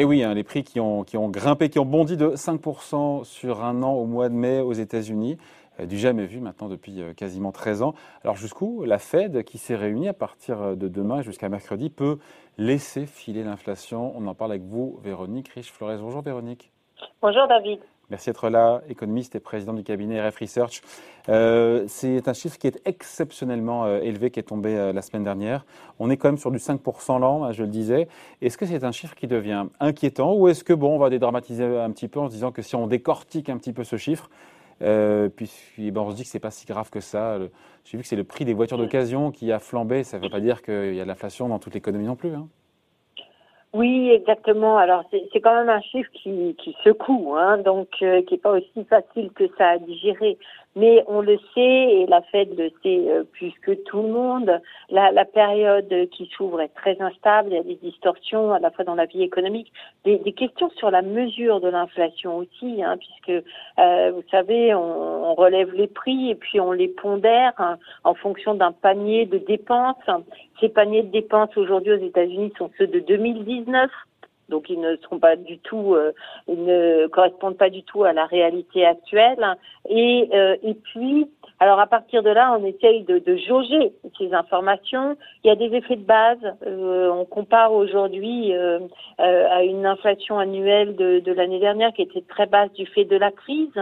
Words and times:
Et 0.00 0.04
oui, 0.04 0.22
hein, 0.22 0.32
les 0.32 0.44
prix 0.44 0.64
qui 0.64 0.80
ont, 0.80 1.04
grimpé, 1.28 1.68
qui 1.68 1.78
ont 1.78 1.84
bondi 1.84 2.16
de 2.16 2.30
5% 2.30 3.22
sur 3.22 3.62
un 3.62 3.82
an 3.82 3.92
au 3.92 4.06
mois 4.06 4.30
de 4.30 4.34
mai 4.34 4.60
aux 4.60 4.72
États-Unis 4.72 5.36
du 5.78 5.98
jamais 5.98 6.24
vu 6.24 6.40
maintenant 6.40 6.68
depuis 6.70 7.02
quasiment 7.14 7.52
13 7.52 7.82
ans. 7.82 7.92
Alors 8.24 8.34
jusqu'où 8.36 8.82
la 8.86 8.96
Fed, 8.96 9.44
qui 9.44 9.58
s'est 9.58 9.76
réunie 9.76 10.08
à 10.08 10.14
partir 10.14 10.74
de 10.74 10.88
demain 10.88 11.20
jusqu'à 11.20 11.50
mercredi, 11.50 11.90
peut 11.90 12.16
laisser 12.56 13.04
filer 13.04 13.44
l'inflation? 13.44 14.14
On 14.16 14.26
en 14.26 14.34
parle 14.34 14.52
avec 14.52 14.62
vous, 14.62 14.98
Véronique 15.02 15.48
Riche-Flores. 15.48 15.98
Bonjour 16.00 16.22
Véronique. 16.22 16.72
Bonjour 17.20 17.46
David. 17.46 17.80
Merci 18.10 18.28
d'être 18.28 18.50
là, 18.50 18.82
économiste 18.88 19.36
et 19.36 19.40
président 19.40 19.72
du 19.72 19.84
cabinet 19.84 20.20
RF 20.20 20.38
Research. 20.38 20.82
Euh, 21.28 21.84
c'est 21.86 22.26
un 22.26 22.32
chiffre 22.32 22.58
qui 22.58 22.66
est 22.66 22.80
exceptionnellement 22.84 23.84
euh, 23.84 24.00
élevé, 24.00 24.32
qui 24.32 24.40
est 24.40 24.44
tombé 24.44 24.76
euh, 24.76 24.92
la 24.92 25.00
semaine 25.00 25.22
dernière. 25.22 25.64
On 26.00 26.10
est 26.10 26.16
quand 26.16 26.26
même 26.28 26.38
sur 26.38 26.50
du 26.50 26.58
5% 26.58 27.20
l'an, 27.20 27.44
hein, 27.44 27.52
je 27.52 27.62
le 27.62 27.68
disais. 27.68 28.08
Est-ce 28.42 28.58
que 28.58 28.66
c'est 28.66 28.82
un 28.82 28.90
chiffre 28.90 29.14
qui 29.14 29.28
devient 29.28 29.66
inquiétant 29.78 30.34
ou 30.34 30.48
est-ce 30.48 30.64
que, 30.64 30.72
bon, 30.72 30.96
on 30.96 30.98
va 30.98 31.08
dédramatiser 31.08 31.64
un 31.64 31.90
petit 31.92 32.08
peu 32.08 32.18
en 32.18 32.26
se 32.26 32.32
disant 32.32 32.50
que 32.50 32.62
si 32.62 32.74
on 32.74 32.88
décortique 32.88 33.48
un 33.48 33.58
petit 33.58 33.72
peu 33.72 33.84
ce 33.84 33.96
chiffre, 33.96 34.28
puis 34.80 35.90
bon, 35.92 36.02
on 36.02 36.10
se 36.10 36.16
dit 36.16 36.22
que 36.24 36.28
c'est 36.28 36.40
pas 36.40 36.50
si 36.50 36.66
grave 36.66 36.90
que 36.90 37.00
ça. 37.00 37.38
J'ai 37.84 37.96
vu 37.96 38.02
que 38.02 38.08
c'est 38.08 38.16
le 38.16 38.24
prix 38.24 38.44
des 38.44 38.54
voitures 38.54 38.78
d'occasion 38.78 39.30
qui 39.30 39.52
a 39.52 39.60
flambé. 39.60 40.02
Ça 40.02 40.18
ne 40.18 40.24
veut 40.24 40.30
pas 40.30 40.40
dire 40.40 40.62
qu'il 40.62 40.94
y 40.94 41.00
a 41.00 41.04
de 41.04 41.08
l'inflation 41.08 41.48
dans 41.48 41.60
toute 41.60 41.74
l'économie 41.74 42.06
non 42.06 42.16
plus. 42.16 42.34
Hein. 42.34 42.48
Oui, 43.72 44.10
exactement. 44.10 44.78
Alors 44.78 45.04
c'est 45.10 45.40
quand 45.40 45.54
même 45.54 45.68
un 45.68 45.80
chiffre 45.80 46.10
qui, 46.12 46.56
qui 46.58 46.76
secoue, 46.82 47.36
hein, 47.36 47.58
donc 47.58 47.88
euh, 48.02 48.22
qui 48.22 48.34
n'est 48.34 48.40
pas 48.40 48.52
aussi 48.52 48.84
facile 48.88 49.30
que 49.32 49.44
ça 49.56 49.70
à 49.70 49.78
digérer. 49.78 50.38
Mais 50.76 51.02
on 51.08 51.20
le 51.20 51.36
sait, 51.52 51.60
et 51.60 52.06
la 52.06 52.22
Fed 52.22 52.56
le 52.56 52.70
sait 52.82 53.10
euh, 53.10 53.24
plus 53.24 53.52
que 53.62 53.72
tout 53.72 54.02
le 54.02 54.08
monde, 54.08 54.60
la, 54.88 55.10
la 55.10 55.24
période 55.24 55.92
qui 56.12 56.30
s'ouvre 56.36 56.60
est 56.60 56.68
très 56.68 57.00
instable, 57.00 57.50
il 57.50 57.56
y 57.56 57.58
a 57.58 57.62
des 57.64 57.74
distorsions 57.74 58.52
à 58.52 58.60
la 58.60 58.70
fois 58.70 58.84
dans 58.84 58.94
la 58.94 59.06
vie 59.06 59.22
économique, 59.22 59.72
des, 60.04 60.18
des 60.18 60.32
questions 60.32 60.70
sur 60.76 60.92
la 60.92 61.02
mesure 61.02 61.60
de 61.60 61.68
l'inflation 61.68 62.36
aussi, 62.36 62.82
hein, 62.84 62.96
puisque 62.98 63.44
euh, 63.80 64.12
vous 64.12 64.22
savez, 64.30 64.72
on, 64.74 65.30
on, 65.30 65.34
relève 65.34 65.72
les 65.72 65.88
prix 65.88 66.30
et 66.30 66.34
puis 66.36 66.60
on 66.60 66.70
les 66.70 66.88
pondère 66.88 67.52
hein, 67.58 67.78
en 68.04 68.14
fonction 68.14 68.54
d'un 68.54 68.72
panier 68.72 69.26
de 69.26 69.38
dépenses. 69.38 69.96
Ces 70.60 70.68
paniers 70.68 71.02
de 71.02 71.10
dépenses 71.10 71.56
aujourd'hui 71.56 71.92
aux 71.92 72.04
États-Unis 72.04 72.52
sont 72.58 72.70
ceux 72.78 72.86
de 72.86 73.00
2019 73.00 73.90
donc 74.50 74.68
ils 74.68 74.80
ne 74.80 74.96
seront 74.96 75.18
pas 75.18 75.36
du 75.36 75.58
tout, 75.58 75.94
euh, 75.94 76.12
ils 76.48 76.62
ne 76.62 77.06
correspondent 77.06 77.56
pas 77.56 77.70
du 77.70 77.82
tout 77.82 78.04
à 78.04 78.12
la 78.12 78.26
réalité 78.26 78.84
actuelle. 78.84 79.56
Et, 79.88 80.28
euh, 80.34 80.56
et 80.62 80.74
puis, 80.74 81.30
alors 81.58 81.80
à 81.80 81.86
partir 81.86 82.22
de 82.22 82.30
là, 82.30 82.56
on 82.58 82.64
essaye 82.64 83.04
de, 83.04 83.18
de, 83.18 83.36
jauger 83.36 83.92
ces 84.18 84.34
informations. 84.34 85.16
Il 85.44 85.48
y 85.48 85.50
a 85.50 85.56
des 85.56 85.74
effets 85.76 85.96
de 85.96 86.04
base. 86.04 86.38
Euh, 86.66 87.08
on 87.10 87.24
compare 87.24 87.72
aujourd'hui 87.72 88.52
à 89.18 89.62
une 89.62 89.86
inflation 89.86 90.38
annuelle 90.38 90.96
de, 90.96 91.20
de 91.20 91.32
l'année 91.32 91.60
dernière 91.60 91.92
qui 91.92 92.02
était 92.02 92.22
très 92.22 92.46
basse 92.46 92.72
du 92.72 92.86
fait 92.86 93.04
de 93.04 93.16
la 93.16 93.30
crise. 93.30 93.72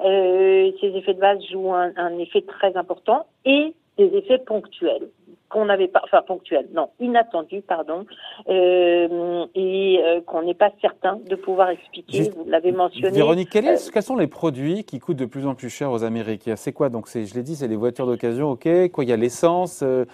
ces 0.00 0.92
effets 0.94 1.14
de 1.14 1.20
base 1.20 1.42
jouent 1.50 1.74
un, 1.74 1.92
un 1.96 2.18
effet 2.18 2.42
très 2.42 2.76
important 2.76 3.26
et 3.44 3.74
des 3.96 4.06
effets 4.16 4.38
ponctuels 4.38 5.08
qu'on 5.48 5.66
n'avait 5.66 5.88
pas, 5.88 6.00
enfin 6.04 6.22
ponctuel, 6.22 6.66
non, 6.74 6.90
inattendu, 7.00 7.62
pardon, 7.62 8.04
euh, 8.48 9.46
et 9.54 10.00
euh, 10.02 10.20
qu'on 10.22 10.42
n'est 10.42 10.54
pas 10.54 10.70
certain 10.80 11.18
de 11.28 11.36
pouvoir 11.36 11.70
expliquer. 11.70 12.30
vous 12.30 12.44
l'avez 12.48 12.72
mentionné. 12.72 13.10
Véronique, 13.10 13.50
quels 13.50 14.02
sont 14.02 14.16
les 14.16 14.26
produits 14.26 14.84
qui 14.84 14.98
coûtent 14.98 15.16
de 15.16 15.24
plus 15.24 15.46
en 15.46 15.54
plus 15.54 15.70
cher 15.70 15.92
aux 15.92 16.04
Américains? 16.04 16.56
C'est 16.56 16.72
quoi? 16.72 16.88
Donc, 16.88 17.08
je 17.08 17.34
l'ai 17.34 17.42
dit, 17.42 17.56
c'est 17.56 17.68
les 17.68 17.76
voitures 17.76 18.06
d'occasion, 18.06 18.50
ok. 18.50 18.90
Quoi, 18.90 19.04
il 19.04 19.10
y 19.10 19.12
a 19.12 19.16
l'essence. 19.16 19.82
Euh, 19.82 20.04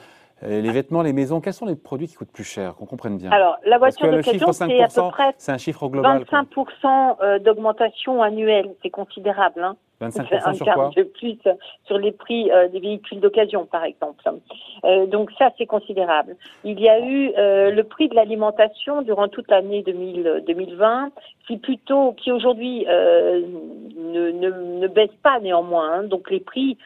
les 0.42 0.72
vêtements, 0.72 1.02
les 1.02 1.12
maisons, 1.12 1.40
quels 1.40 1.52
sont 1.52 1.66
les 1.66 1.76
produits 1.76 2.08
qui 2.08 2.14
coûtent 2.14 2.32
plus 2.32 2.42
cher, 2.42 2.74
qu'on 2.74 2.84
comprenne 2.84 3.16
bien 3.16 3.30
Alors, 3.30 3.58
la 3.64 3.78
voiture 3.78 4.10
d'occasion, 4.10 4.50
c'est 4.50 4.82
à 4.82 4.88
peu 4.88 5.08
près 5.10 5.34
c'est 5.38 5.52
un 5.52 5.58
chiffre 5.58 5.88
global, 5.88 6.24
25% 6.24 7.38
d'augmentation 7.38 8.22
annuelle, 8.22 8.74
c'est 8.82 8.90
considérable. 8.90 9.62
Hein. 9.62 9.76
25% 10.00 10.54
sur 10.54 10.66
quoi 10.66 10.90
de 10.96 11.02
plus 11.04 11.38
sur 11.86 11.98
les 11.98 12.12
prix 12.12 12.50
euh, 12.50 12.68
des 12.68 12.80
véhicules 12.80 13.20
d'occasion, 13.20 13.66
par 13.66 13.84
exemple. 13.84 14.22
Euh, 14.84 15.06
donc 15.06 15.30
ça, 15.38 15.50
c'est 15.58 15.66
considérable. 15.66 16.36
Il 16.64 16.80
y 16.80 16.88
a 16.88 16.98
eu 17.00 17.32
euh, 17.36 17.70
le 17.70 17.84
prix 17.84 18.08
de 18.08 18.14
l'alimentation 18.14 19.02
durant 19.02 19.28
toute 19.28 19.48
l'année 19.50 19.82
2020, 19.82 21.10
qui 21.46 21.56
plutôt, 21.58 22.12
qui 22.12 22.32
aujourd'hui 22.32 22.84
ne, 22.86 24.30
ne, 24.30 24.80
ne, 24.80 24.88
baisse 24.88 25.10
pas 25.22 25.40
néanmoins. 25.40 25.92
Hein. 25.92 26.02
Donc 26.04 26.30
les 26.30 26.40
prix 26.40 26.78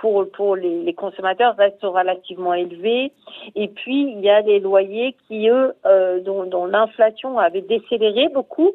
pour 0.00 0.30
pour 0.30 0.56
les, 0.56 0.82
les, 0.82 0.94
consommateurs 0.94 1.56
restent 1.56 1.82
relativement 1.82 2.54
élevés. 2.54 3.12
Et 3.54 3.68
puis 3.68 4.12
il 4.12 4.20
y 4.20 4.28
a 4.28 4.40
les 4.40 4.60
loyers 4.60 5.16
qui 5.26 5.48
eux, 5.48 5.72
dont, 6.24 6.44
dont 6.44 6.66
l'inflation 6.66 7.38
avait 7.38 7.62
décéléré 7.62 8.28
beaucoup 8.28 8.72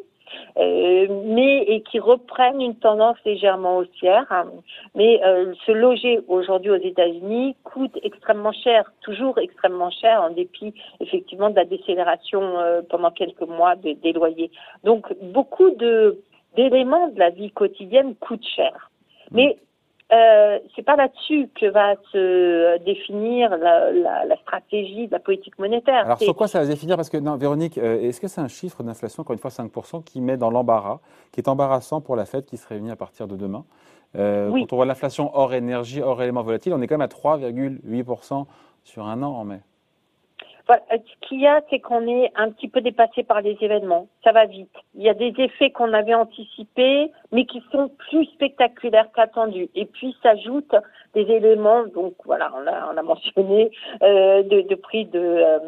euh, 0.58 1.08
mais 1.26 1.64
et 1.64 1.82
qui 1.82 2.00
reprennent 2.00 2.62
une 2.62 2.76
tendance 2.76 3.18
légèrement 3.26 3.78
haussière. 3.78 4.26
Hein. 4.30 4.46
Mais 4.96 5.22
euh, 5.24 5.54
se 5.66 5.72
loger 5.72 6.20
aujourd'hui 6.28 6.72
aux 6.72 6.82
États-Unis 6.82 7.56
coûte 7.64 7.98
extrêmement 8.04 8.52
cher, 8.52 8.92
toujours 9.02 9.38
extrêmement 9.38 9.92
cher, 9.92 10.22
en 10.22 10.30
dépit 10.30 10.74
effectivement 11.00 11.50
de 11.50 11.56
la 11.56 11.66
décélération 11.66 12.42
euh, 12.60 12.82
pendant 12.90 13.12
quelques 13.12 13.42
mois 13.42 13.76
des 13.76 14.14
loyers. 14.14 14.52
Donc 14.84 15.14
beaucoup 15.22 15.72
d'éléments 16.56 17.10
de 17.10 17.20
la 17.20 17.30
vie 17.30 17.52
quotidienne 17.52 18.16
coûtent 18.16 18.48
cher. 18.56 18.92
Mais 19.32 19.58
euh, 20.14 20.60
c'est 20.76 20.84
pas 20.84 20.96
là-dessus 20.96 21.50
que 21.60 21.66
va 21.66 21.96
se 22.12 22.78
définir 22.84 23.50
la, 23.58 23.92
la, 23.92 24.26
la, 24.26 24.38
stratégie 24.38 25.08
de 25.08 25.12
la 25.12 25.20
politique 25.20 25.58
monétaire. 25.58 26.06
Alors 26.06 26.20
sur 26.20 26.36
quoi 26.36 26.48
ça 26.48 26.60
va 26.60 26.66
se 26.66 26.70
définir? 26.70 26.96
Parce 26.96 27.10
que 27.10 27.18
non, 27.18 27.38
Véronique, 27.38 27.80
euh, 27.80 28.02
est-ce 28.02 28.22
que 28.22 28.28
c'est 28.28 28.42
un 28.42 28.48
chiffre 28.48 28.84
d'inflation, 28.84 29.22
encore 29.22 29.34
une 29.34 29.40
fois 29.40 29.50
5%, 29.50 30.04
qui 30.04 30.22
met 30.22 30.38
dans 30.38 30.52
l'embarras, 30.52 31.00
qui 31.32 31.40
est 31.40 31.50
embarrassant 31.50 32.02
pour 32.02 32.16
la 32.16 32.26
Fed 32.26 32.46
qui 32.46 32.58
se 32.58 32.68
réunit 32.68 32.92
à 32.92 32.96
partir 32.96 33.28
de 33.28 33.36
demain? 33.36 33.66
Euh, 34.16 34.52
Quand 34.52 34.74
on 34.74 34.76
voit 34.76 34.86
l'inflation 34.86 35.32
hors 35.34 35.56
énergie, 35.56 36.02
hors 36.04 36.22
éléments 36.22 36.44
volatiles, 36.44 36.74
on 36.74 36.82
est 36.82 36.88
quand 36.88 36.98
même 36.98 37.02
à 37.02 37.08
3,8% 37.08 38.46
sur 38.84 39.08
un 39.08 39.24
an 39.24 39.32
en 39.32 39.44
mai. 39.44 39.62
Ce 40.68 41.28
qu'il 41.28 41.42
y 41.42 41.48
a, 41.48 41.62
c'est 41.70 41.80
qu'on 41.80 42.08
est 42.08 42.32
un 42.36 42.50
petit 42.50 42.68
peu 42.68 42.82
dépassé 42.82 43.24
par 43.24 43.42
les 43.42 43.58
événements. 43.62 44.08
Ça 44.24 44.32
va 44.32 44.46
vite. 44.46 44.72
Il 44.96 45.04
y 45.04 45.10
a 45.10 45.14
des 45.14 45.34
effets 45.38 45.72
qu'on 45.72 45.94
avait 45.94 46.16
anticipés, 46.16 47.12
mais 47.32 47.46
qui 47.46 47.62
sont 47.72 47.90
plus 48.10 48.26
spectaculaires 48.26 49.10
qu'attendus. 49.16 49.70
Et 49.76 49.86
puis 49.86 50.16
s'ajoutent 50.24 50.76
des 51.14 51.22
éléments, 51.32 51.86
donc 51.88 52.14
voilà, 52.26 52.52
on 52.56 52.68
a, 52.68 52.92
on 52.94 52.98
a 52.98 53.02
mentionné 53.02 53.72
euh, 54.04 54.44
de, 54.44 54.62
de, 54.62 54.76
prix 54.76 55.06
de, 55.06 55.20
euh, 55.20 55.60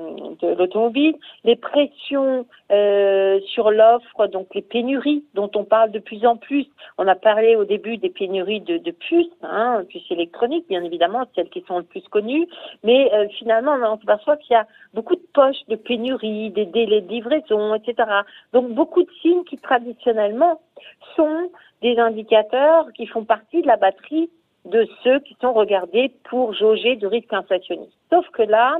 de 0.41 0.55
l'automobile, 0.55 1.15
les 1.45 1.55
pressions 1.55 2.45
euh, 2.71 3.39
sur 3.53 3.71
l'offre, 3.71 4.27
donc 4.27 4.53
les 4.53 4.61
pénuries 4.61 5.23
dont 5.35 5.49
on 5.55 5.63
parle 5.63 5.91
de 5.91 5.99
plus 5.99 6.25
en 6.25 6.35
plus. 6.35 6.67
On 6.97 7.07
a 7.07 7.15
parlé 7.15 7.55
au 7.55 7.63
début 7.63 7.97
des 7.97 8.09
pénuries 8.09 8.59
de, 8.59 8.77
de 8.77 8.91
puces, 8.91 9.27
hein, 9.41 9.83
puces 9.87 10.11
électroniques, 10.11 10.67
bien 10.67 10.83
évidemment, 10.83 11.25
celles 11.33 11.49
qui 11.49 11.63
sont 11.67 11.77
le 11.77 11.85
plus 11.85 12.05
connues, 12.09 12.47
mais 12.83 13.09
euh, 13.13 13.27
finalement, 13.39 13.73
on 13.73 13.97
s'aperçoit 13.99 14.37
qu'il 14.37 14.53
y 14.53 14.57
a 14.57 14.67
beaucoup 14.93 15.15
de 15.15 15.25
poches 15.33 15.65
de 15.67 15.75
pénuries, 15.75 16.51
des 16.51 16.65
délais 16.65 17.01
de 17.01 17.09
livraison, 17.09 17.75
etc. 17.75 18.09
Donc 18.53 18.69
beaucoup 18.71 19.03
de 19.03 19.09
signes 19.21 19.43
qui 19.43 19.57
traditionnellement 19.57 20.59
sont 21.15 21.49
des 21.81 21.97
indicateurs 21.97 22.91
qui 22.93 23.07
font 23.07 23.25
partie 23.25 23.61
de 23.61 23.67
la 23.67 23.77
batterie 23.77 24.29
de 24.65 24.87
ceux 25.03 25.19
qui 25.19 25.37
sont 25.39 25.53
regardés 25.53 26.11
pour 26.29 26.53
jauger 26.53 26.97
du 26.97 27.07
risque 27.07 27.31
inflationniste. 27.31 27.93
Sauf 28.09 28.27
que 28.31 28.43
là, 28.43 28.77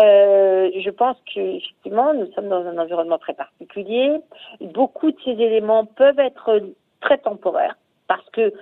euh, 0.00 0.70
je 0.78 0.90
pense 0.90 1.16
qu'effectivement, 1.32 2.14
nous 2.14 2.30
sommes 2.32 2.48
dans 2.48 2.64
un 2.64 2.78
environnement 2.78 3.18
très 3.18 3.34
particulier. 3.34 4.20
Beaucoup 4.60 5.10
de 5.10 5.16
ces 5.24 5.32
éléments 5.32 5.84
peuvent 5.84 6.20
être 6.20 6.60
très 7.00 7.18
temporaires 7.18 7.76
parce 8.06 8.28
que 8.30 8.52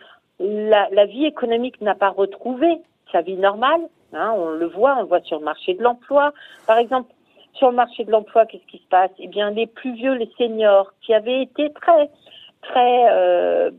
la 0.40 1.06
vie 1.06 1.26
économique 1.26 1.80
n'a 1.80 1.94
pas 1.94 2.10
retrouvé 2.10 2.78
sa 3.12 3.20
vie 3.20 3.36
normale. 3.36 3.82
Hein, 4.14 4.32
on 4.36 4.50
le 4.50 4.66
voit, 4.66 4.96
on 4.96 5.02
le 5.02 5.08
voit 5.08 5.22
sur 5.22 5.38
le 5.38 5.44
marché 5.44 5.74
de 5.74 5.82
l'emploi. 5.82 6.32
Par 6.66 6.78
exemple, 6.78 7.12
sur 7.54 7.70
le 7.70 7.76
marché 7.76 8.04
de 8.04 8.10
l'emploi, 8.10 8.46
qu'est-ce 8.46 8.66
qui 8.66 8.78
se 8.78 8.88
passe? 8.88 9.10
Eh 9.18 9.28
bien, 9.28 9.50
les 9.50 9.66
plus 9.66 9.94
vieux, 9.94 10.14
les 10.14 10.30
seniors, 10.38 10.92
qui 11.00 11.14
avaient 11.14 11.42
été 11.42 11.70
très 11.72 12.10
euh, 13.12 13.70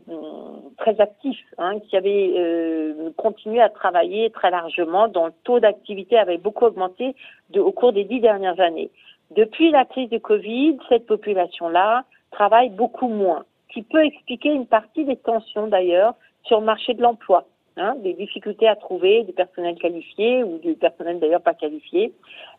actifs, 0.98 1.44
hein, 1.58 1.78
qui 1.80 1.96
avaient 1.96 2.32
euh, 2.36 3.10
continué 3.16 3.60
à 3.60 3.68
travailler 3.68 4.30
très 4.30 4.50
largement, 4.50 5.08
dont 5.08 5.26
le 5.26 5.32
taux 5.44 5.60
d'activité 5.60 6.18
avait 6.18 6.38
beaucoup 6.38 6.64
augmenté 6.64 7.14
au 7.56 7.72
cours 7.72 7.92
des 7.92 8.04
dix 8.04 8.20
dernières 8.20 8.60
années. 8.60 8.90
Depuis 9.32 9.70
la 9.70 9.84
crise 9.84 10.08
de 10.10 10.18
Covid, 10.18 10.78
cette 10.88 11.06
population-là 11.06 12.04
travaille 12.30 12.70
beaucoup 12.70 13.08
moins, 13.08 13.44
ce 13.68 13.74
qui 13.74 13.82
peut 13.82 14.04
expliquer 14.04 14.50
une 14.50 14.66
partie 14.66 15.04
des 15.04 15.16
tensions 15.16 15.66
d'ailleurs 15.66 16.14
sur 16.44 16.60
le 16.60 16.66
marché 16.66 16.94
de 16.94 17.02
l'emploi. 17.02 17.44
Hein, 17.78 17.94
des 17.96 18.14
difficultés 18.14 18.66
à 18.66 18.74
trouver 18.74 19.24
du 19.24 19.34
personnel 19.34 19.74
qualifié 19.74 20.42
ou 20.42 20.56
du 20.56 20.76
personnel 20.76 21.20
d'ailleurs 21.20 21.42
pas 21.42 21.52
qualifié, 21.52 22.10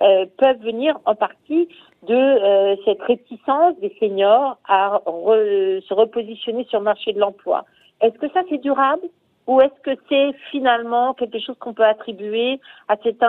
euh, 0.03 0.27
peuvent 0.37 0.61
venir 0.61 0.99
en 1.05 1.15
partie 1.15 1.67
de 2.07 2.13
euh, 2.13 2.75
cette 2.85 3.01
réticence 3.01 3.79
des 3.79 3.91
seniors 3.99 4.59
à 4.67 5.01
se 5.07 5.93
repositionner 5.95 6.65
sur 6.65 6.77
le 6.77 6.85
marché 6.85 7.13
de 7.13 7.19
l'emploi. 7.19 7.65
Est-ce 7.99 8.15
que 8.19 8.29
ça 8.29 8.41
c'est 8.47 8.59
durable 8.59 9.07
ou 9.47 9.59
est-ce 9.59 9.81
que 9.81 9.99
c'est 10.07 10.33
finalement 10.51 11.15
quelque 11.15 11.39
chose 11.39 11.57
qu'on 11.57 11.73
peut 11.73 11.85
attribuer 11.85 12.59
à 12.87 12.95
cette 13.01 13.23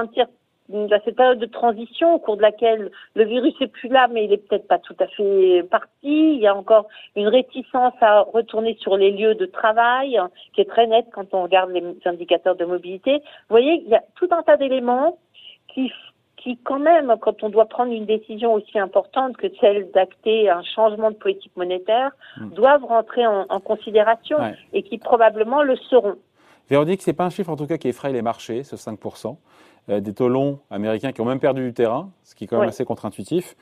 cette 1.04 1.16
période 1.16 1.38
de 1.38 1.46
transition 1.46 2.14
au 2.14 2.18
cours 2.18 2.36
de 2.36 2.42
laquelle 2.42 2.90
le 3.14 3.24
virus 3.24 3.54
est 3.60 3.68
plus 3.68 3.88
là, 3.88 4.08
mais 4.10 4.24
il 4.24 4.32
est 4.32 4.48
peut-être 4.48 4.68
pas 4.68 4.78
tout 4.78 4.96
à 5.00 5.06
fait 5.06 5.62
parti. 5.70 5.88
Il 6.02 6.40
y 6.40 6.46
a 6.46 6.54
encore 6.54 6.86
une 7.16 7.28
réticence 7.28 7.94
à 8.00 8.20
retourner 8.20 8.76
sur 8.80 8.96
les 8.96 9.10
lieux 9.10 9.34
de 9.34 9.46
travail 9.46 10.20
qui 10.54 10.60
est 10.60 10.68
très 10.68 10.86
nette 10.86 11.06
quand 11.12 11.32
on 11.32 11.44
regarde 11.44 11.70
les 11.70 11.82
indicateurs 12.04 12.56
de 12.56 12.64
mobilité. 12.64 13.14
Vous 13.14 13.50
voyez, 13.54 13.82
il 13.84 13.88
y 13.88 13.94
a 13.94 14.02
tout 14.16 14.28
un 14.30 14.42
tas 14.42 14.56
d'éléments 14.56 15.18
qui 15.68 15.90
qui 16.38 16.56
quand 16.56 16.78
même, 16.78 17.14
quand 17.20 17.42
on 17.42 17.48
doit 17.48 17.66
prendre 17.66 17.92
une 17.92 18.06
décision 18.06 18.54
aussi 18.54 18.78
importante 18.78 19.36
que 19.36 19.48
celle 19.60 19.90
d'acter 19.90 20.48
un 20.48 20.62
changement 20.62 21.10
de 21.10 21.16
politique 21.16 21.56
monétaire, 21.56 22.12
hmm. 22.36 22.50
doivent 22.50 22.84
rentrer 22.84 23.26
en, 23.26 23.60
considération 23.60 24.38
et 24.72 24.84
qui 24.84 24.98
probablement 24.98 25.62
le 25.62 25.76
seront. 25.76 26.16
Véronique, 26.70 27.02
c'est 27.02 27.12
pas 27.12 27.24
un 27.24 27.30
chiffre 27.30 27.50
en 27.50 27.56
tout 27.56 27.66
cas 27.66 27.76
qui 27.76 27.88
effraie 27.88 28.12
les 28.12 28.22
marchés, 28.22 28.62
ce 28.62 28.76
5%. 28.76 29.36
Euh, 29.90 30.00
des 30.00 30.12
taux 30.12 30.28
longs 30.28 30.58
américains 30.70 31.12
qui 31.12 31.20
ont 31.22 31.24
même 31.24 31.40
perdu 31.40 31.62
du 31.62 31.72
terrain, 31.72 32.10
ce 32.22 32.34
qui 32.34 32.44
est 32.44 32.46
quand 32.46 32.58
même 32.58 32.68
assez 32.68 32.84
contre-intuitif. 32.84 33.56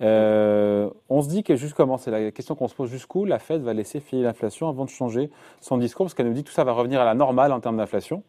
Euh, 0.00 0.88
on 1.08 1.22
se 1.22 1.28
dit 1.28 1.42
que 1.42 1.56
juste 1.56 1.74
comment, 1.74 1.96
c'est 1.96 2.10
la 2.10 2.30
question 2.30 2.54
qu'on 2.54 2.68
se 2.68 2.74
pose 2.74 2.88
jusqu'où 2.88 3.24
la 3.24 3.38
Fed 3.38 3.62
va 3.62 3.72
laisser 3.72 4.00
filer 4.00 4.22
l'inflation 4.22 4.68
avant 4.68 4.84
de 4.84 4.90
changer 4.90 5.30
son 5.60 5.78
discours, 5.78 6.06
parce 6.06 6.14
qu'elle 6.14 6.26
nous 6.26 6.34
dit 6.34 6.44
que 6.44 6.48
tout 6.48 6.54
ça 6.54 6.64
va 6.64 6.72
revenir 6.72 7.00
à 7.00 7.04
la 7.04 7.14
normale 7.14 7.52
en 7.52 7.60
termes 7.60 7.76
d'inflation 7.76 8.22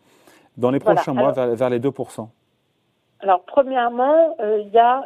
dans 0.58 0.72
les 0.72 0.80
prochains 0.80 1.14
mois 1.14 1.32
vers, 1.32 1.70
les 1.70 1.80
2%. 1.80 2.28
Alors, 3.20 3.44
premièrement, 3.46 4.36
euh, 4.40 4.60
il 4.60 4.70
y 4.72 4.80
a 4.80 5.04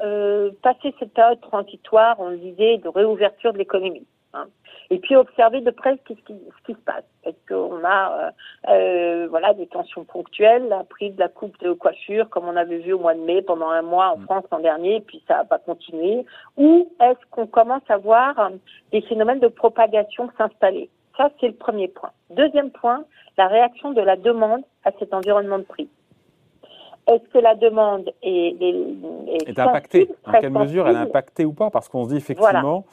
passé 0.62 0.94
cette 1.00 1.14
période 1.14 1.40
transitoire, 1.42 2.16
on 2.20 2.30
le 2.30 2.38
disait, 2.38 2.78
de 2.78 2.88
réouverture 2.88 3.54
de 3.54 3.58
l'économie. 3.58 4.08
Hein 4.34 4.48
et 4.90 5.00
puis 5.00 5.16
observer 5.16 5.62
de 5.62 5.72
près 5.72 5.98
ce 5.98 6.14
qui, 6.14 6.22
ce 6.26 6.66
qui 6.66 6.74
se 6.74 6.86
passe. 6.86 7.04
Parce 7.24 7.36
qu'on 7.48 7.84
a 7.84 8.12
euh, 8.12 8.32
euh, 8.70 9.28
voilà 9.30 9.54
des 9.54 9.68
tensions 9.68 10.04
ponctuelles, 10.06 10.68
la 10.70 10.84
prise 10.84 11.16
de 11.16 11.20
la 11.20 11.30
coupe 11.30 11.58
de 11.60 11.74
coiffure, 11.74 12.30
comme 12.30 12.48
on 12.48 12.56
avait 12.56 12.80
vu 12.80 12.94
au 12.94 13.00
mois 13.00 13.16
de 13.16 13.22
mai 13.22 13.42
pendant 13.42 13.70
un 13.70 13.82
mois 13.82 14.14
en 14.14 14.18
mm. 14.18 14.24
France 14.24 14.46
l'an 14.52 14.60
dernier, 14.60 15.02
puis 15.02 15.24
ça 15.28 15.38
va 15.38 15.46
pas 15.46 15.60
continuer. 15.60 16.26
Ou 16.56 16.92
est-ce 17.02 17.26
qu'on 17.32 17.48
commence 17.48 17.84
à 17.90 17.98
voir 17.98 18.40
euh, 18.40 18.50
des 18.92 19.02
phénomènes 19.02 19.40
de 19.40 19.48
propagation 19.48 20.30
s'installer? 20.38 20.90
Ça, 21.18 21.32
c'est 21.40 21.48
le 21.48 21.54
premier 21.54 21.88
point. 21.88 22.12
Deuxième 22.30 22.70
point, 22.70 23.04
la 23.38 23.48
réaction 23.48 23.92
de 23.92 24.02
la 24.02 24.16
demande 24.16 24.62
à 24.84 24.92
cet 25.00 25.14
environnement 25.14 25.58
de 25.58 25.64
prix. 25.64 25.90
Est-ce 27.08 27.30
que 27.30 27.38
la 27.38 27.56
demande 27.56 28.12
est, 28.22 28.56
est, 28.62 29.50
est 29.50 29.60
impactée 29.60 30.10
Dans 30.26 30.40
quelle 30.40 30.50
mesure 30.52 30.88
elle 30.88 30.96
est 30.96 31.00
impactée 31.00 31.46
ou 31.46 31.54
pas 31.54 31.70
Parce 31.70 31.88
qu'on 31.88 32.04
se 32.04 32.10
dit 32.10 32.18
effectivement, 32.18 32.86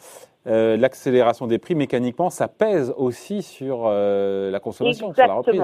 euh, 0.47 0.77
l'accélération 0.77 1.47
des 1.47 1.59
prix, 1.59 1.75
mécaniquement, 1.75 2.31
ça 2.31 2.49
pèse 2.49 2.93
aussi 2.97 3.43
sur 3.43 3.85
euh, 3.87 4.51
la 4.51 4.61
consommation, 4.61 5.13
sur 5.13 5.27
la 5.27 5.35
reprise. 5.35 5.63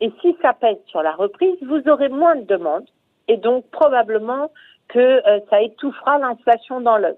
Et 0.00 0.12
si 0.20 0.36
ça 0.42 0.52
pèse 0.52 0.78
sur 0.86 1.02
la 1.02 1.12
reprise, 1.12 1.56
vous 1.62 1.88
aurez 1.88 2.08
moins 2.08 2.36
de 2.36 2.44
demandes 2.44 2.86
et 3.28 3.36
donc 3.36 3.64
probablement 3.70 4.50
que 4.88 4.98
euh, 4.98 5.40
ça 5.48 5.62
étouffera 5.62 6.18
l'inflation 6.18 6.80
dans 6.80 6.96
l'œuf. 6.96 7.16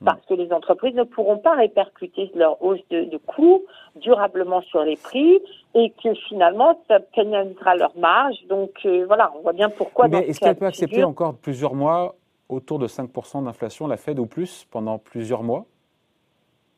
Hmm. 0.00 0.06
Parce 0.06 0.24
que 0.26 0.34
les 0.34 0.52
entreprises 0.52 0.94
ne 0.94 1.04
pourront 1.04 1.38
pas 1.38 1.54
répercuter 1.54 2.30
leur 2.34 2.62
hausse 2.62 2.80
de, 2.90 3.16
coûts 3.26 3.62
durablement 3.96 4.60
sur 4.62 4.82
les 4.82 4.96
prix 4.96 5.40
et 5.74 5.92
que 6.02 6.14
finalement 6.28 6.78
ça 6.88 7.00
pénalisera 7.00 7.76
leur 7.76 7.96
marge. 7.96 8.36
Donc 8.48 8.86
voilà, 9.06 9.32
on 9.36 9.42
voit 9.42 9.52
bien 9.52 9.70
pourquoi. 9.70 10.08
Mais 10.08 10.28
est-ce 10.28 10.40
qu'elle 10.40 10.56
peut 10.56 10.66
accepter 10.66 11.04
encore 11.04 11.34
plusieurs 11.34 11.74
mois 11.74 12.14
autour 12.48 12.78
de 12.78 12.86
5% 12.86 13.44
d'inflation, 13.44 13.86
la 13.86 13.96
Fed 13.96 14.18
ou 14.18 14.26
plus, 14.26 14.66
pendant 14.70 14.98
plusieurs 14.98 15.42
mois? 15.42 15.64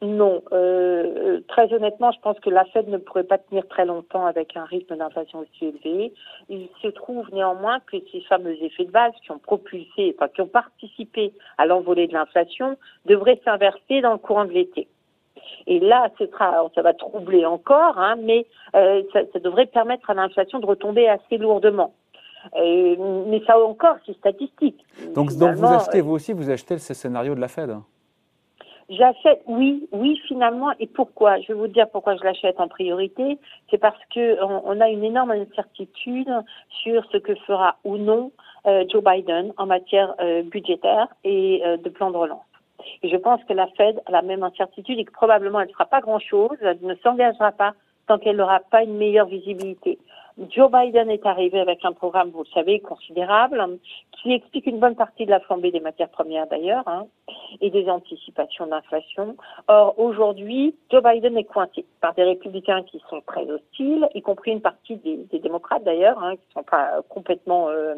Non, 0.07 0.43
euh, 0.53 1.41
très 1.49 1.73
honnêtement, 1.73 2.13
je 2.13 2.21
pense 2.21 2.39
que 2.41 2.51
la 2.51 2.65
Fed 2.67 2.89
ne 2.89 2.99
pourrait 2.99 3.25
pas 3.25 3.39
tenir 3.39 3.67
très 3.69 3.85
longtemps 3.85 4.27
avec 4.27 4.57
un 4.57 4.65
rythme 4.65 4.97
d'inflation 4.97 5.41
aussi 5.41 5.67
élevé. 5.67 6.13
Il 6.49 6.69
se 6.83 6.89
trouve 6.89 7.29
néanmoins 7.33 7.81
que 7.81 7.97
ces 8.13 8.21
fameux 8.23 8.57
effets 8.63 8.85
de 8.85 8.91
base 8.91 9.13
qui 9.23 9.31
ont 9.33 9.39
propulsé, 9.39 10.15
enfin 10.17 10.29
qui 10.29 10.41
ont 10.41 10.49
participé 10.49 11.33
à 11.59 11.67
l'envolée 11.67 12.07
de 12.07 12.13
l'inflation, 12.13 12.77
devraient 13.05 13.41
s'inverser 13.45 14.01
dans 14.01 14.13
le 14.13 14.19
courant 14.19 14.45
de 14.45 14.53
l'été. 14.53 14.89
Et 15.67 15.81
là, 15.81 16.11
ça 16.39 16.83
va 16.83 16.95
troubler 16.95 17.45
encore, 17.45 17.99
hein, 17.99 18.17
mais 18.21 18.47
euh, 18.75 19.03
ça, 19.13 19.21
ça 19.33 19.39
devrait 19.39 19.67
permettre 19.67 20.11
à 20.11 20.15
l'inflation 20.15 20.59
de 20.59 20.67
retomber 20.67 21.09
assez 21.09 21.39
lourdement 21.39 21.93
mais 22.55 23.43
ça 23.47 23.59
encore, 23.59 23.97
c'est 24.07 24.17
statistique. 24.17 24.85
Donc, 25.15 25.33
donc 25.37 25.55
vous 25.55 25.67
achetez, 25.67 25.99
euh, 25.99 26.03
vous 26.03 26.13
aussi, 26.13 26.33
vous 26.33 26.51
achetez 26.51 26.79
ce 26.79 26.95
scénario 26.95 27.35
de 27.35 27.41
la 27.41 27.49
Fed 27.49 27.77
J'achète, 28.89 29.43
oui, 29.47 29.89
oui, 29.93 30.21
finalement. 30.29 30.71
Et 30.79 30.87
pourquoi? 30.87 31.41
Je 31.41 31.49
vais 31.49 31.59
vous 31.59 31.67
dire 31.67 31.89
pourquoi 31.91 32.17
je 32.17 32.23
l'achète 32.23 32.61
en 32.61 32.69
priorité. 32.69 33.39
C'est 33.71 33.79
parce 33.79 34.01
que 34.15 34.43
on, 34.43 34.81
a 34.81 34.89
une 34.89 35.03
énorme 35.03 35.33
incertitude 35.33 36.31
sur 36.83 37.05
ce 37.11 37.19
que 37.19 37.35
fera 37.47 37.77
ou 37.85 37.97
non 37.97 38.31
euh, 38.67 38.85
Joe 38.89 39.03
Biden 39.03 39.53
en 39.57 39.67
matière 39.67 40.15
euh, 40.21 40.43
budgétaire 40.43 41.09
et 41.25 41.63
de 41.83 41.89
plan 41.89 42.11
de 42.11 42.17
relance. 42.17 42.45
Et 43.03 43.09
je 43.09 43.17
pense 43.17 43.43
que 43.45 43.53
la 43.53 43.67
Fed 43.77 44.01
a 44.07 44.11
la 44.13 44.23
même 44.23 44.43
incertitude 44.43 44.99
et 44.99 45.05
que 45.05 45.13
probablement 45.13 45.61
elle 45.61 45.69
ne 45.69 45.73
fera 45.73 45.87
pas 45.87 46.01
grand-chose, 46.01 46.57
elle 46.61 46.79
ne 46.83 46.95
s'engagera 46.97 47.53
pas 47.53 47.75
tant 48.07 48.19
qu'elle 48.19 48.37
n'aura 48.37 48.61
pas 48.71 48.83
une 48.83 48.97
meilleure 48.97 49.27
visibilité. 49.27 49.99
Joe 50.51 50.71
Biden 50.71 51.09
est 51.09 51.25
arrivé 51.25 51.59
avec 51.61 51.83
un 51.85 51.93
programme, 51.93 52.29
vous 52.29 52.43
le 52.43 52.51
savez, 52.53 52.81
considérable, 52.81 53.79
qui 54.13 54.35
explique 54.35 54.67
une 54.67 54.79
bonne 54.79 54.95
partie 54.95 55.25
de 55.25 55.31
la 55.31 55.41
flambée 55.41 55.71
des 55.71 55.81
matières 55.81 56.11
premières 56.11 56.47
d'ailleurs, 56.47 56.87
hein, 56.87 57.07
et 57.63 57.71
des 57.71 57.89
anticipations 57.89 58.67
d'inflation. 58.67 59.37
Or, 59.69 59.99
aujourd'hui, 59.99 60.77
Joe 60.91 61.03
Biden 61.03 61.39
est 61.39 61.45
coincé 61.45 61.87
par 62.03 62.13
des 62.15 62.25
républicains 62.25 62.83
qui 62.83 63.03
sont 63.09 63.23
très 63.27 63.51
hostiles, 63.51 64.07
y 64.15 64.21
compris 64.21 64.51
une 64.51 64.61
partie 64.61 64.97
des, 64.97 65.17
des 65.17 65.39
démocrates 65.39 65.85
d'ailleurs, 65.85 66.23
hein, 66.23 66.37
qui 66.37 66.53
sont 66.53 66.65
pas 66.65 67.01
complètement 67.09 67.71
euh, 67.71 67.95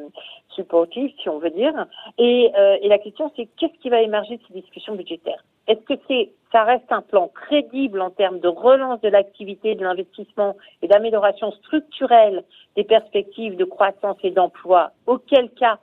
supportifs, 0.51 1.13
si 1.21 1.29
on 1.29 1.39
veut 1.39 1.51
dire. 1.51 1.87
Et, 2.19 2.53
euh, 2.57 2.79
et 2.81 2.89
la 2.89 2.99
question, 2.99 3.33
c'est 3.35 3.47
qu'est-ce 3.57 3.79
qui 3.81 3.91
va 3.91 4.01
émerger 4.01 4.37
de 4.37 4.43
ces 4.47 4.61
discussions 4.61 4.95
budgétaires? 4.95 5.43
Est-ce 5.69 5.81
que 5.81 6.01
c'est 6.09 6.33
ça 6.51 6.65
reste 6.65 6.91
un 6.91 7.03
plan 7.03 7.29
crédible 7.29 8.01
en 8.01 8.11
termes 8.11 8.41
de 8.41 8.49
relance 8.49 9.01
de 9.03 9.09
l'activité, 9.09 9.75
de 9.75 9.85
l'investissement 9.85 10.57
et 10.81 10.89
d'amélioration 10.89 11.53
structurelle 11.53 12.43
des 12.75 12.85
perspectives 12.85 13.57
de 13.57 13.65
croissance 13.65 14.17
et 14.23 14.31
d'emploi, 14.31 14.93
auquel 15.07 15.51
cas 15.51 15.79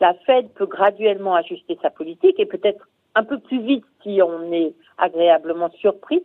la 0.00 0.14
Fed 0.26 0.50
peut 0.50 0.66
graduellement 0.66 1.34
ajuster 1.34 1.78
sa 1.80 1.88
politique 1.88 2.38
et 2.38 2.46
peut-être 2.46 2.86
un 3.14 3.24
peu 3.24 3.38
plus 3.38 3.60
vite 3.60 3.84
si 4.02 4.20
on 4.22 4.52
est 4.52 4.74
agréablement 4.98 5.70
surpris, 5.78 6.22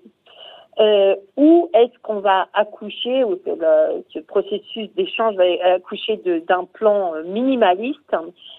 euh, 0.79 1.15
ou 1.37 1.69
est-ce 1.73 1.97
qu'on 2.01 2.19
va 2.19 2.47
accoucher, 2.53 3.23
ou 3.23 3.39
ce 4.13 4.19
processus 4.19 4.89
d'échange 4.95 5.35
va 5.35 5.43
accoucher 5.75 6.17
d'un 6.47 6.65
plan 6.65 7.13
minimaliste 7.23 8.15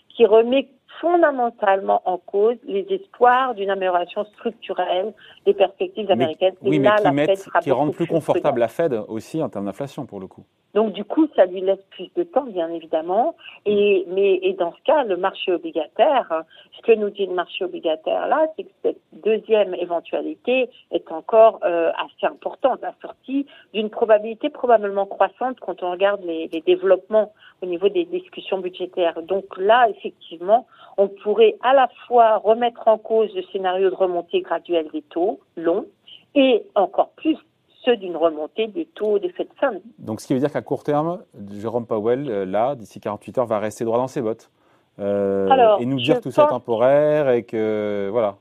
qui 0.08 0.25
remet 0.25 0.68
fondamentalement 1.00 2.02
en 2.05 2.19
cause 2.19 2.57
les 2.64 2.87
espoirs 2.90 3.55
d'une 3.55 3.71
amélioration 3.71 4.25
structurelle 4.25 5.12
des 5.47 5.55
perspectives 5.55 6.11
américaines. 6.11 6.55
oui, 6.62 6.78
mais 6.78 6.90
qui, 7.02 7.11
mettent, 7.12 7.49
qui 7.62 7.71
rendent 7.71 7.95
plus 7.95 8.07
confortable 8.07 8.61
la 8.61 8.69
Fed 8.69 9.00
aussi 9.09 9.43
en 9.43 9.49
termes 9.49 9.67
d'inflation 9.67 10.07
pour 10.07 10.21
le 10.21 10.26
coup. 10.26 10.45
Donc 10.75 10.93
du 10.93 11.05
coup, 11.05 11.26
ça 11.35 11.47
lui 11.47 11.61
laisse 11.61 11.83
plus 11.90 12.11
de 12.14 12.23
temps, 12.25 12.45
bien 12.45 12.69
évidemment. 12.71 13.37
Et 13.64 14.05
mais 14.09 14.38
et 14.43 14.52
dans 14.52 14.73
ce 14.73 14.83
cas, 14.85 15.02
le 15.05 15.17
marché 15.17 15.52
obligataire, 15.52 16.45
ce 16.76 16.83
que 16.83 16.93
nous 16.93 17.11
dit 17.11 17.26
le 17.26 17.35
marché 17.35 17.64
obligataire 17.64 18.26
là, 18.28 18.47
c'est 18.55 18.64
que 18.64 18.71
cette 18.83 19.00
deuxième 19.28 19.75
éventualité 19.75 20.70
est 20.90 21.11
encore 21.12 21.61
euh, 21.64 21.90
assez 21.92 22.26
importante, 22.26 22.80
assortie 22.82 23.47
d'une 23.75 23.90
probabilité 23.90 24.49
probablement 24.50 25.06
croissante 25.06 25.58
quand 25.61 25.82
on 25.82 25.90
regarde 25.90 26.23
les, 26.25 26.49
les 26.52 26.61
développements 26.61 27.32
au 27.62 27.66
niveau 27.66 27.88
des 27.88 28.04
discussions 28.04 28.58
budgétaires. 28.58 29.23
Donc 29.23 29.44
là, 29.56 29.88
effectivement, 29.90 30.66
on 30.97 31.08
pourrait 31.08 31.56
à 31.62 31.75
la 31.75 31.88
fois 32.06 32.38
remettre 32.38 32.88
en 32.88 32.99
cause 32.99 33.35
le 33.35 33.42
scénario 33.52 33.90
de 33.90 33.94
remontée 33.94 34.40
graduelle 34.40 34.88
des 34.92 35.02
taux 35.02 35.40
longs 35.56 35.87
et 36.35 36.62
encore 36.75 37.11
plus 37.11 37.37
ceux 37.85 37.97
d'une 37.97 38.16
remontée 38.16 38.66
des 38.66 38.87
taux 38.87 39.18
des 39.18 39.30
Fed 39.30 39.49
Funds. 39.61 39.80
Donc, 39.99 40.20
ce 40.20 40.26
qui 40.26 40.35
veut 40.35 40.40
dire 40.40 40.52
qu'à 40.52 40.62
court 40.62 40.85
terme, 40.85 41.20
Jérôme 41.52 41.87
Powell, 41.87 42.28
euh, 42.28 42.44
là, 42.44 42.75
d'ici 42.75 43.00
48 43.00 43.38
heures, 43.38 43.47
va 43.47 43.58
rester 43.58 43.85
droit 43.85 43.99
dans 43.99 44.08
ses 44.08 44.20
bottes 44.20 44.50
euh, 44.99 45.76
et 45.78 45.87
nous 45.87 45.99
dire 45.99 46.16
que 46.16 46.25
tout 46.25 46.30
ça 46.30 46.44
est 46.44 46.49
temporaire 46.49 47.30
et 47.30 47.44
que 47.44 48.08
voilà. 48.11 48.37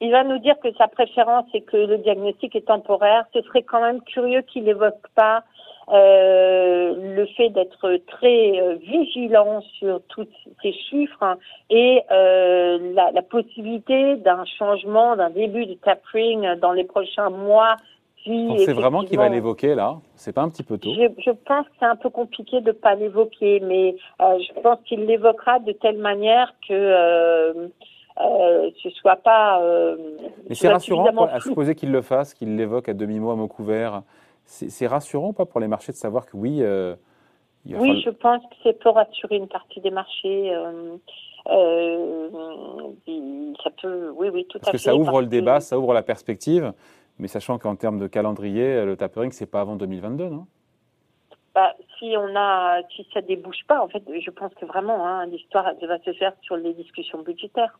Il 0.00 0.12
va 0.12 0.22
nous 0.24 0.38
dire 0.38 0.58
que 0.60 0.72
sa 0.74 0.86
préférence 0.88 1.46
est 1.54 1.62
que 1.62 1.76
le 1.76 1.98
diagnostic 1.98 2.54
est 2.54 2.66
temporaire. 2.66 3.24
Ce 3.34 3.42
serait 3.42 3.62
quand 3.62 3.80
même 3.80 4.00
curieux 4.02 4.42
qu'il 4.42 4.64
n'évoque 4.64 5.08
pas 5.14 5.42
euh, 5.90 7.14
le 7.16 7.26
fait 7.26 7.48
d'être 7.48 7.98
très 8.08 8.60
euh, 8.60 8.74
vigilant 8.74 9.62
sur 9.78 10.02
tous 10.08 10.28
ces 10.62 10.72
chiffres 10.72 11.22
hein, 11.22 11.38
et 11.70 12.02
euh, 12.12 12.92
la, 12.92 13.10
la, 13.10 13.22
possibilité 13.22 14.16
d'un 14.16 14.44
changement, 14.58 15.16
d'un 15.16 15.30
début 15.30 15.64
de 15.64 15.74
tapering 15.74 16.46
dans 16.56 16.72
les 16.72 16.84
prochains 16.84 17.30
mois. 17.30 17.76
C'est 18.24 18.74
vraiment 18.74 19.04
qu'il 19.04 19.16
va 19.16 19.30
l'évoquer 19.30 19.74
là 19.74 19.96
C'est 20.14 20.34
pas 20.34 20.42
un 20.42 20.50
petit 20.50 20.62
peu 20.62 20.76
tôt 20.76 20.92
je, 20.92 21.08
je 21.24 21.30
pense 21.30 21.64
que 21.66 21.72
c'est 21.78 21.86
un 21.86 21.96
peu 21.96 22.10
compliqué 22.10 22.60
de 22.60 22.72
pas 22.72 22.94
l'évoquer, 22.94 23.60
mais 23.60 23.96
euh, 24.20 24.38
je 24.38 24.60
pense 24.60 24.78
qu'il 24.84 25.06
l'évoquera 25.06 25.60
de 25.60 25.72
telle 25.72 25.96
manière 25.96 26.52
que 26.68 27.70
euh, 28.20 28.70
ce 28.82 28.90
soit 28.90 29.16
pas. 29.16 29.62
Euh, 29.62 29.96
mais 30.48 30.54
c'est 30.54 30.68
rassurant, 30.68 31.26
à 31.26 31.40
supposer 31.40 31.74
qu'il 31.74 31.92
le 31.92 32.02
fasse, 32.02 32.34
qu'il 32.34 32.56
l'évoque 32.56 32.88
à 32.88 32.94
demi-mot 32.94 33.30
à 33.30 33.36
mot 33.36 33.48
couvert 33.48 34.02
c'est 34.48 34.86
rassurant 34.86 35.32
pas 35.32 35.44
pour 35.44 35.60
les 35.60 35.68
marchés 35.68 35.92
de 35.92 35.96
savoir 35.96 36.26
que 36.26 36.36
oui, 36.36 36.62
euh, 36.62 36.96
Oui, 37.66 38.00
je 38.02 38.10
pense 38.10 38.42
que 38.42 38.56
c'est 38.62 38.78
pour 38.80 38.94
rassurer 38.94 39.36
une 39.36 39.48
partie 39.48 39.80
des 39.80 39.90
marchés. 39.90 40.54
Euh, 40.54 40.96
euh, 41.48 42.30
ça 43.62 43.70
peut, 43.80 44.10
oui, 44.16 44.28
oui, 44.32 44.46
tout 44.48 44.58
Parce 44.58 44.72
que 44.72 44.78
ça 44.78 44.96
ouvre 44.96 45.20
le 45.20 45.26
débat, 45.26 45.60
ça 45.60 45.78
ouvre 45.78 45.92
la 45.92 46.02
perspective, 46.02 46.72
mais 47.18 47.28
sachant 47.28 47.58
qu'en 47.58 47.76
termes 47.76 47.98
de 47.98 48.06
calendrier, 48.06 48.84
le 48.84 48.96
tapering, 48.96 49.32
c'est 49.32 49.50
pas 49.50 49.60
avant 49.60 49.76
2022, 49.76 50.28
non? 50.28 50.46
Bah, 51.54 51.74
si 51.98 52.14
on 52.16 52.36
a, 52.36 52.80
si 52.94 53.06
ça 53.12 53.20
débouche 53.20 53.64
pas, 53.66 53.82
en 53.82 53.88
fait, 53.88 54.02
je 54.20 54.30
pense 54.30 54.54
que 54.54 54.64
vraiment, 54.64 55.06
hein, 55.06 55.26
l'histoire 55.26 55.72
va 55.82 55.98
se 55.98 56.12
faire 56.12 56.32
sur 56.42 56.56
les 56.56 56.72
discussions 56.72 57.22
budgétaires. 57.22 57.78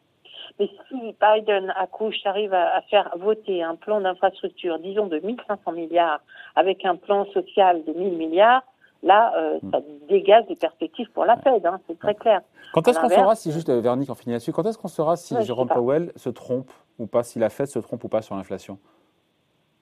Mais 0.58 0.68
si 0.88 1.14
Biden 1.20 1.72
accouche, 1.76 2.24
arrive 2.24 2.54
à, 2.54 2.80
faire 2.82 3.10
voter 3.18 3.62
un 3.62 3.76
plan 3.76 4.00
d'infrastructure, 4.00 4.78
disons 4.78 5.06
de 5.06 5.18
1500 5.18 5.72
milliards, 5.72 6.20
avec 6.56 6.84
un 6.84 6.96
plan 6.96 7.26
social 7.32 7.84
de 7.84 7.92
1000 7.92 8.16
milliards, 8.16 8.62
là, 9.02 9.32
euh, 9.36 9.58
hmm. 9.62 9.70
ça 9.70 9.78
dégage 10.08 10.46
des 10.46 10.56
perspectives 10.56 11.10
pour 11.12 11.24
la 11.24 11.36
Fed, 11.36 11.64
hein, 11.64 11.78
c'est 11.86 11.98
très 11.98 12.14
clair. 12.14 12.40
Quand 12.72 12.86
est-ce 12.88 12.98
qu'on 12.98 13.08
saura 13.08 13.34
si, 13.34 13.52
juste 13.52 13.68
euh, 13.68 13.80
Vernick, 13.80 14.10
en 14.10 14.14
finit 14.14 14.32
là-dessus, 14.32 14.52
quand 14.52 14.66
est-ce 14.66 14.78
qu'on 14.78 14.88
saura 14.88 15.16
si 15.16 15.40
Jérôme 15.42 15.68
Powell 15.68 16.12
se 16.16 16.30
trompe 16.30 16.70
ou 16.98 17.06
pas, 17.06 17.22
si 17.22 17.38
la 17.38 17.48
Fed 17.48 17.66
se 17.66 17.78
trompe 17.78 18.02
ou 18.04 18.08
pas 18.08 18.22
sur 18.22 18.34
l'inflation? 18.34 18.78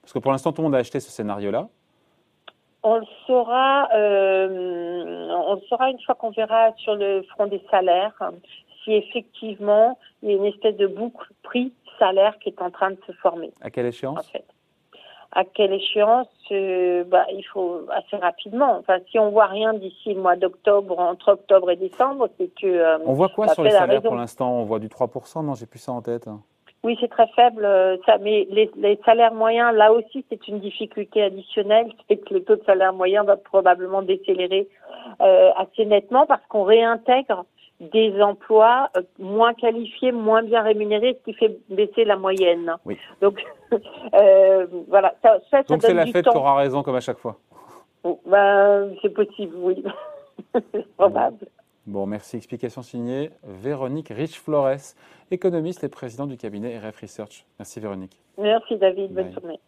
Parce 0.03 0.13
que 0.13 0.19
pour 0.19 0.31
l'instant, 0.31 0.53
tout 0.53 0.63
le 0.63 0.67
monde 0.67 0.75
a 0.75 0.79
acheté 0.79 1.01
ce 1.01 1.11
scénario-là. 1.11 1.69
On 2.83 2.99
le 2.99 3.07
saura, 3.27 3.89
euh, 3.95 5.29
on 5.49 5.55
le 5.55 5.61
saura 5.69 5.91
une 5.91 6.01
fois 6.03 6.15
qu'on 6.15 6.31
verra 6.31 6.73
sur 6.77 6.95
le 6.95 7.23
front 7.23 7.47
des 7.47 7.61
salaires 7.71 8.15
si 8.87 8.95
effectivement 8.95 9.99
il 10.23 10.31
y 10.31 10.33
a 10.33 10.37
une 10.37 10.47
espèce 10.47 10.77
de 10.77 10.87
boucle 10.87 11.27
prix-salaire 11.43 12.39
qui 12.39 12.49
est 12.49 12.63
en 12.63 12.71
train 12.71 12.93
de 12.93 12.99
se 13.07 13.13
former. 13.13 13.51
À 13.61 13.71
quelle 13.71 13.87
échéance 13.87 14.19
en 14.19 14.23
fait. 14.23 14.45
À 15.33 15.45
quelle 15.45 15.73
échéance 15.73 16.29
euh, 16.53 17.05
bah, 17.05 17.27
Il 17.31 17.43
faut 17.43 17.83
assez 17.91 18.17
rapidement. 18.17 18.79
Enfin, 18.79 18.99
si 19.11 19.19
on 19.19 19.31
voit 19.31 19.47
rien 19.47 19.75
d'ici 19.75 20.15
le 20.15 20.23
mois 20.23 20.37
d'octobre, 20.37 20.99
entre 20.99 21.33
octobre 21.33 21.71
et 21.71 21.77
décembre, 21.77 22.31
c'est 22.39 22.49
que. 22.55 22.67
Euh, 22.67 22.99
on 23.05 23.13
voit 23.13 23.29
quoi 23.29 23.49
sur 23.49 23.63
les 23.63 23.71
salaires 23.71 24.01
pour 24.01 24.15
l'instant? 24.15 24.51
On 24.61 24.65
voit 24.65 24.79
du 24.79 24.89
3%, 24.89 25.45
non 25.45 25.55
J'ai 25.55 25.67
plus 25.67 25.81
ça 25.81 25.93
en 25.93 26.01
tête. 26.01 26.27
Oui, 26.85 26.97
c'est 27.01 27.11
très 27.11 27.27
faible, 27.35 27.65
euh, 27.65 27.97
ça, 28.07 28.17
mais 28.19 28.47
les, 28.49 28.71
les, 28.77 28.99
salaires 29.05 29.35
moyens, 29.35 29.75
là 29.75 29.93
aussi, 29.93 30.25
c'est 30.31 30.47
une 30.47 30.61
difficulté 30.61 31.23
additionnelle, 31.23 31.93
c'est 32.09 32.17
que 32.17 32.33
le 32.33 32.45
taux 32.45 32.57
de 32.57 32.65
salaire 32.65 32.93
moyen 32.93 33.25
va 33.25 33.37
probablement 33.37 34.03
décélérer 34.03 34.69
assez 35.19 35.85
nettement 35.85 36.27
parce 36.27 36.45
qu'on 36.47 36.65
réintègre 36.65 37.45
des 37.81 38.21
emplois 38.21 38.89
euh, 38.97 39.03
moins 39.19 39.55
qualifiés, 39.55 40.13
moins 40.13 40.43
bien 40.43 40.63
rémunérés, 40.63 41.19
ce 41.19 41.31
qui 41.31 41.39
fait 41.39 41.59
baisser 41.69 42.05
la 42.05 42.17
moyenne. 42.17 42.75
Oui. 42.85 42.97
Donc, 43.21 43.43
euh, 44.15 44.67
voilà. 44.89 45.15
Ça, 45.23 45.39
ça, 45.51 45.63
Donc 45.63 45.83
c'est 45.83 45.95
la 45.95 46.07
fête 46.07 46.29
qui 46.29 46.37
aura 46.37 46.57
raison 46.57 46.83
comme 46.83 46.97
à 46.97 47.01
chaque 47.01 47.19
fois. 47.19 47.37
ben, 48.27 48.95
c'est 49.03 49.11
possible, 49.11 49.57
oui. 49.59 49.85
c'est 50.73 50.87
probable. 50.97 51.47
Bon, 51.87 52.07
merci. 52.07 52.37
Explication 52.37 52.83
signée 52.83 53.31
Véronique 53.45 54.09
Rich-Flores, 54.09 54.95
économiste 55.31 55.85
et 55.85 55.89
présidente 55.89 56.31
du 56.31 56.37
cabinet 56.37 56.79
RF 56.79 57.01
Research. 57.01 57.47
Merci 57.59 57.79
Véronique. 57.79 58.19
Merci 58.39 58.77
David, 58.77 59.13
bonne 59.13 59.33
journée. 59.33 59.61